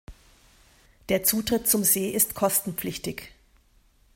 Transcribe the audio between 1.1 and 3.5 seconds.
Zutritt zum See ist kostenpflichtig.